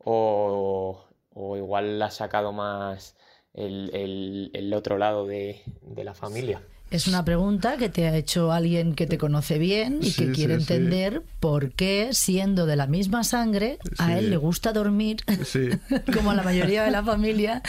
[0.04, 3.16] o, o igual ha sacado más
[3.54, 6.62] el, el, el otro lado de, de la familia.
[6.90, 10.54] Es una pregunta que te ha hecho alguien que te conoce bien y que quiere
[10.54, 15.18] entender por qué, siendo de la misma sangre, a él le gusta dormir,
[16.12, 17.62] como a la mayoría de la familia,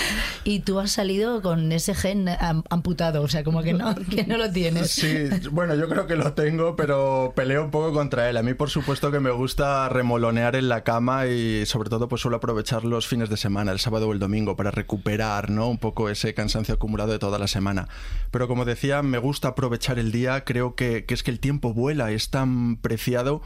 [0.43, 2.29] y tú has salido con ese gen
[2.69, 4.89] amputado, o sea, como que no, que no lo tienes.
[4.89, 8.37] Sí, bueno, yo creo que lo tengo, pero peleo un poco contra él.
[8.37, 12.21] A mí, por supuesto, que me gusta remolonear en la cama y, sobre todo, pues
[12.21, 15.69] suelo aprovechar los fines de semana, el sábado o el domingo, para recuperar, ¿no?
[15.69, 17.87] Un poco ese cansancio acumulado de toda la semana.
[18.31, 22.11] Pero como decía, me gusta aprovechar el día, creo que, es que el tiempo vuela,
[22.11, 23.41] es tan preciado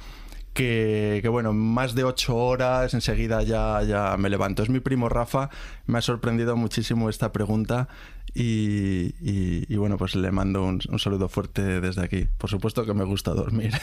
[0.53, 4.63] que, bueno, más de ocho horas enseguida ya, ya me levanto.
[4.63, 5.49] Es mi primo Rafa,
[5.85, 7.89] me ha sorprendido muchísimo esta pregunta
[8.33, 12.27] y, bueno, pues le mando un, saludo fuerte desde aquí.
[12.37, 13.73] Por supuesto que me gusta dormir.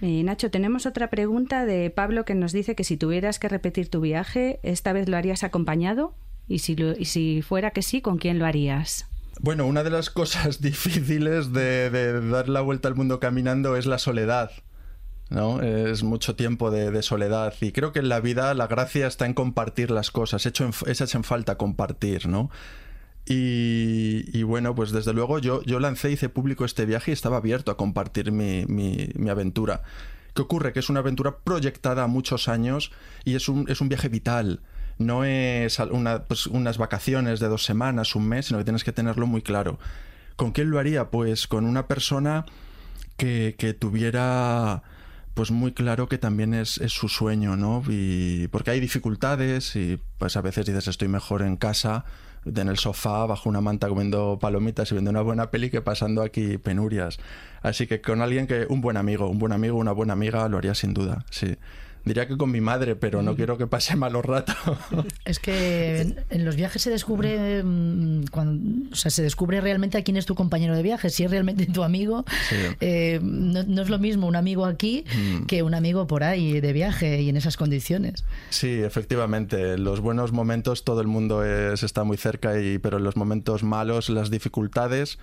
[0.00, 3.88] y Nacho, tenemos otra pregunta de Pablo que nos dice que si tuvieras que repetir
[3.88, 6.14] tu viaje, ¿esta vez lo harías acompañado?
[6.46, 9.08] Y si fuera que sí, ¿con quién lo harías?
[9.40, 13.98] Bueno, una de las cosas difíciles de, dar la vuelta al mundo caminando es la
[13.98, 14.50] soledad.
[15.28, 15.60] ¿no?
[15.60, 19.34] Es mucho tiempo de, soledad y creo que en la vida la gracia está en
[19.34, 22.48] compartir las cosas, hecho en, es en falta compartir, ¿no?
[23.28, 27.72] Y, bueno, pues desde luego yo, yo lancé, hice público este viaje y estaba abierto
[27.72, 29.82] a compartir mi, mi, aventura.
[30.32, 30.72] ¿Qué ocurre?
[30.72, 32.92] Que es una aventura proyectada a muchos años
[33.24, 34.60] y es un, es un viaje vital
[34.98, 38.92] no es una, pues, unas vacaciones de dos semanas, un mes, sino que tienes que
[38.92, 39.78] tenerlo muy claro.
[40.36, 41.10] ¿Con quién lo haría?
[41.10, 42.44] Pues con una persona
[43.16, 44.82] que, que tuviera
[45.34, 47.82] pues muy claro que también es, es, su sueño, ¿no?
[47.88, 52.06] Y porque hay dificultades y pues a veces dices estoy mejor en casa,
[52.46, 56.22] en el sofá, bajo una manta comiendo palomitas y viendo una buena peli que pasando
[56.22, 57.18] aquí penurias.
[57.60, 60.56] Así que con alguien que, un buen amigo, un buen amigo, una buena amiga, lo
[60.56, 61.56] haría sin duda, sí.
[62.06, 64.56] Diría que con mi madre, pero no quiero que pase malos ratos.
[65.24, 70.04] Es que en los viajes se descubre, mm, cuando, o sea, se descubre realmente a
[70.04, 72.24] quién es tu compañero de viaje, si es realmente tu amigo.
[72.48, 72.56] Sí.
[72.80, 75.46] Eh, no, no, es lo mismo un amigo aquí mm.
[75.46, 78.24] que un amigo por ahí de viaje y en esas condiciones.
[78.50, 79.72] Sí, efectivamente.
[79.72, 83.16] En los buenos momentos todo el mundo es, está muy cerca, y, pero en los
[83.16, 85.18] momentos malos, las dificultades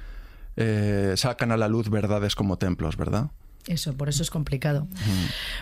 [0.58, 3.32] eh, sacan a la luz verdades como templos, ¿verdad?
[3.67, 4.88] Eso, por eso es complicado.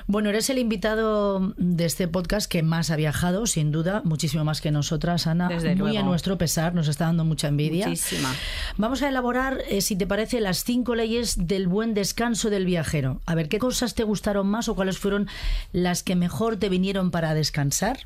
[0.08, 4.60] Bueno, eres el invitado de este podcast que más ha viajado, sin duda, muchísimo más
[4.60, 5.50] que nosotras, Ana.
[5.78, 7.88] Muy a nuestro pesar, nos está dando mucha envidia.
[7.88, 8.34] Muchísima.
[8.78, 13.22] Vamos a elaborar, eh, si te parece, las cinco leyes del buen descanso del viajero.
[13.28, 15.28] A ver, ¿qué cosas te gustaron más o cuáles fueron
[15.72, 18.00] las que mejor te vinieron para descansar?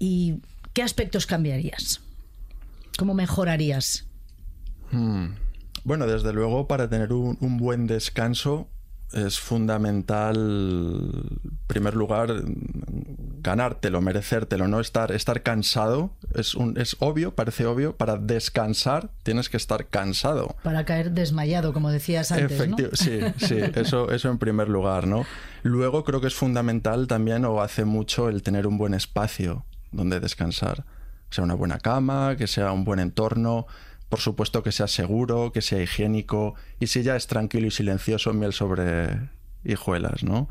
[0.00, 0.40] ¿Y
[0.72, 2.00] qué aspectos cambiarías?
[2.98, 4.06] ¿Cómo mejorarías?
[4.90, 5.28] Hmm.
[5.84, 8.68] Bueno, desde luego, para tener un, un buen descanso,
[9.12, 10.36] es fundamental,
[11.42, 12.42] en primer lugar,
[13.42, 16.12] ganártelo, merecértelo, no estar, estar cansado.
[16.34, 20.56] Es, un, es obvio, parece obvio, para descansar tienes que estar cansado.
[20.62, 22.68] Para caer desmayado, como decías antes.
[22.68, 22.76] ¿no?
[22.92, 25.26] Sí, sí, eso, eso en primer lugar, ¿no?
[25.62, 30.20] Luego creo que es fundamental también, o hace mucho, el tener un buen espacio donde
[30.20, 30.84] descansar.
[31.30, 33.66] Sea una buena cama, que sea un buen entorno,
[34.10, 38.34] por supuesto que sea seguro, que sea higiénico y si ya es tranquilo y silencioso,
[38.34, 39.30] miel sobre
[39.64, 40.48] hijuelas, ¿no?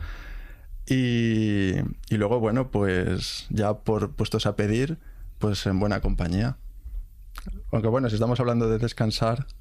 [0.88, 1.74] Y,
[2.10, 4.98] y luego, bueno, pues ya por puestos a pedir,
[5.38, 6.58] pues en buena compañía.
[7.72, 9.46] Aunque bueno, si estamos hablando de descansar.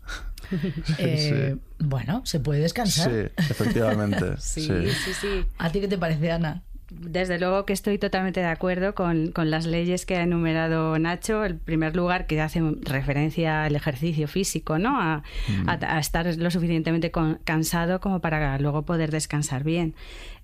[0.99, 3.11] Eh, bueno, se puede descansar.
[3.11, 4.37] Sí, efectivamente.
[4.39, 5.47] sí, sí, sí.
[5.59, 6.63] ¿A ti qué te parece, Ana?
[6.91, 11.45] Desde luego que estoy totalmente de acuerdo con, con, las leyes que ha enumerado Nacho.
[11.45, 14.99] En primer lugar, que hace referencia al ejercicio físico, ¿no?
[14.99, 15.69] A, mm.
[15.69, 17.13] a, estar lo suficientemente
[17.45, 19.95] cansado como para luego poder descansar bien.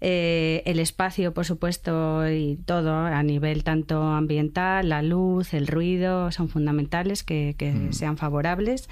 [0.06, 6.30] Eh, el espacio, por supuesto, y todo a nivel tanto ambiental, la luz, el ruido,
[6.30, 7.92] son fundamentales que, que mm.
[7.94, 8.90] sean favorables.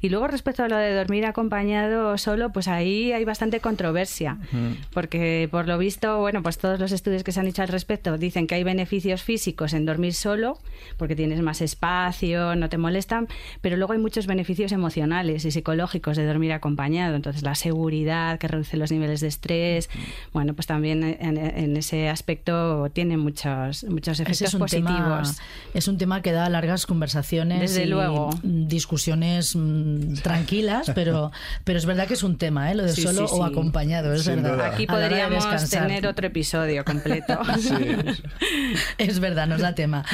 [0.00, 4.92] Y luego respecto a lo de dormir acompañado solo, pues ahí hay bastante controversia, mm.
[4.94, 8.16] porque por lo visto, bueno, pues todos los estudios que se han hecho al respecto
[8.16, 10.58] dicen que hay beneficios físicos en dormir solo,
[10.96, 13.28] porque tienes más espacio, no te molestan,
[13.60, 17.16] pero luego hay muchos beneficios emocionales y psicológicos de dormir acompañado.
[17.16, 19.90] Entonces, la seguridad, que reduce los niveles de estrés,
[20.32, 25.36] bueno, pues también en, ese aspecto tiene muchos, muchos efectos es positivos.
[25.74, 28.30] es un tema que da largas conversaciones Desde y luego.
[28.42, 31.32] discusiones mm, tranquilas, pero,
[31.64, 32.74] pero es verdad que es un tema, ¿eh?
[32.74, 34.52] lo de Sí, solo sí, o acompañado, es Sin verdad.
[34.54, 34.66] duda.
[34.68, 37.40] Aquí podríamos tener otro episodio completo.
[38.98, 40.04] Es verdad, nos da tema.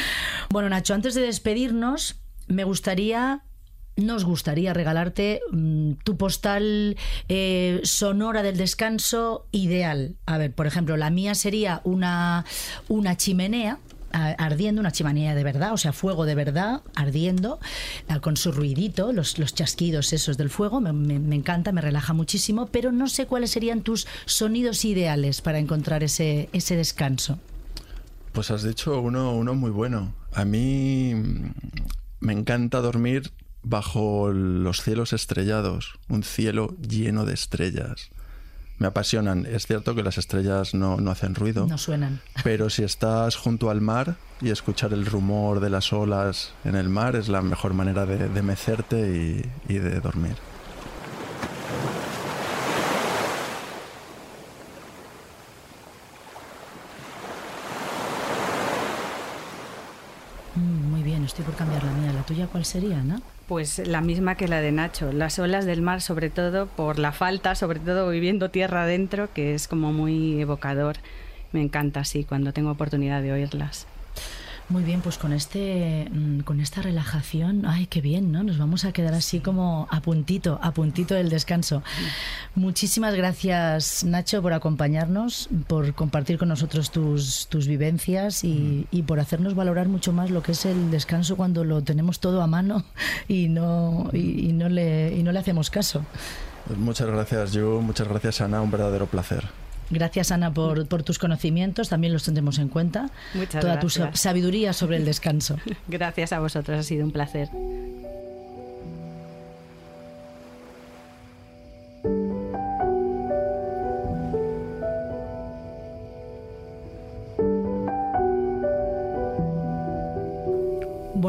[0.50, 3.42] Bueno, Nacho, antes de despedirnos, me gustaría
[3.96, 6.96] nos gustaría regalarte mm, tu postal
[7.28, 10.16] eh, sonora del descanso ideal.
[10.26, 12.44] A ver, por ejemplo, la mía sería una,
[12.88, 13.78] una chimenea
[14.12, 17.58] ardiendo, una chimenea de verdad, o sea, fuego de verdad, ardiendo,
[18.08, 21.80] ah, con su ruidito, los, los chasquidos esos del fuego, me, me- me encanta, me
[21.80, 27.38] relaja muchísimo, pero no sé cuáles serían tus sonidos ideales para encontrar ese, ese descanso.
[28.32, 30.12] Pues has dicho uno, uno muy bueno.
[30.32, 31.50] A mí mm,
[32.20, 38.10] me encanta dormir bajo los cielos estrellados, un cielo lleno de estrellas.
[38.80, 39.46] Me apasionan.
[39.46, 42.20] Es cierto que las estrellas no, no hacen ruido, No suenan.
[42.42, 46.88] pero si estás junto al mar y escuchar el rumor de las olas en el
[46.88, 48.98] mar es la mejor manera de, de mecerte
[49.68, 50.34] y, y de dormir.
[60.56, 62.12] Mm, Muy bien, estoy por cambiar la mía.
[62.12, 63.02] ¿La tuya cuál sería?
[63.48, 67.12] Pues la misma que la de Nacho, las olas del mar sobre todo por la
[67.12, 70.96] falta, sobre todo viviendo tierra adentro, que es como muy evocador.
[71.52, 73.86] Me encanta así cuando tengo oportunidad de oírlas.
[74.70, 78.44] Muy bien, pues con este mm, con esta relajación, ay, qué bien, ¿no?
[78.44, 81.82] Nos vamos a quedar así como a puntito, a puntito del descanso.
[82.55, 89.18] Muchísimas gracias, Nacho, por acompañarnos, por compartir con nosotros tus, tus vivencias y, y por
[89.18, 92.84] hacernos valorar mucho más lo que es el descanso cuando lo tenemos todo a mano
[93.26, 96.05] y no, y, y no, le, y no le hacemos caso.
[96.68, 97.80] Pues muchas gracias, Yu.
[97.80, 98.62] Muchas gracias, Ana.
[98.62, 99.49] Un verdadero placer.
[99.91, 101.88] Gracias, Ana, por, por tus conocimientos.
[101.88, 103.11] También los tendremos en cuenta.
[103.34, 104.11] Muchas Toda gracias.
[104.12, 105.59] tu sabiduría sobre el descanso.
[105.88, 107.49] Gracias a vosotros, ha sido un placer.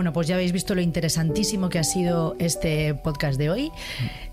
[0.02, 3.72] Bueno, pues ya habéis visto lo interesantísimo que ha sido este podcast de hoy.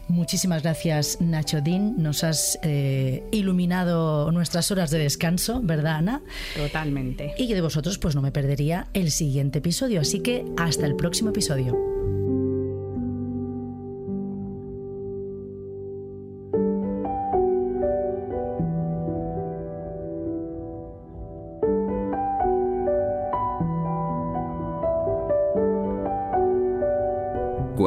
[0.08, 2.02] Muchísimas gracias, Nacho Dean.
[2.02, 6.22] Nos has eh, iluminado nuestras horas de descanso, ¿verdad, Ana?
[6.56, 7.34] Totalmente.
[7.36, 10.00] Y yo de vosotros, pues no me perdería el siguiente episodio.
[10.00, 11.97] Así que hasta el próximo episodio.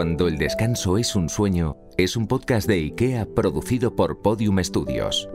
[0.02, 5.30] Cuando el descanso es un sueño, es un podcast de IKEA producido por Podium Studios.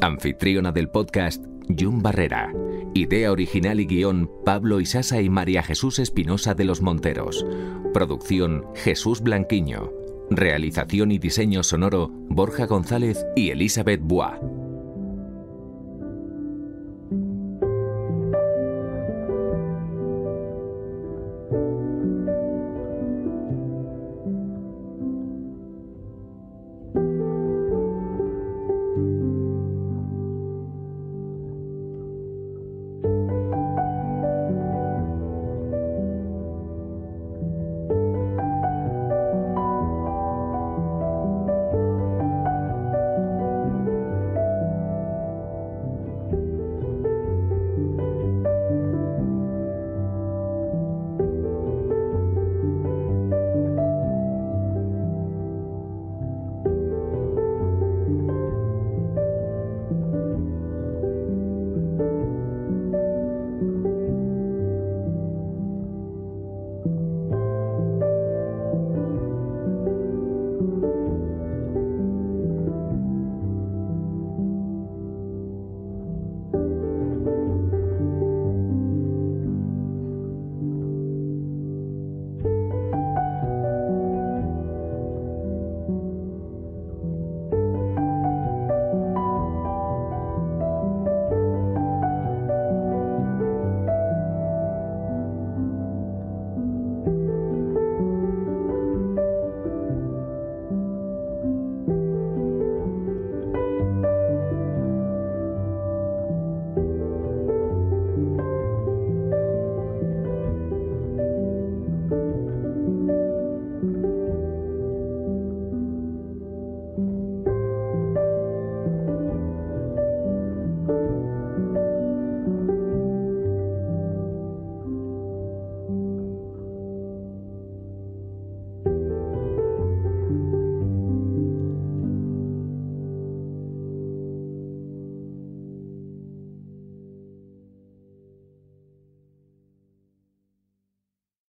[0.00, 1.44] Anfitriona del podcast,
[1.76, 2.52] Jun Barrera.
[2.94, 7.44] Idea original y guion, Pablo Isasa y María Jesús Espinosa de los Monteros.
[7.92, 9.90] Producción, Jesús Blanquiño.
[10.30, 14.34] Realización y diseño sonoro, Borja González y Elizabeth Bois.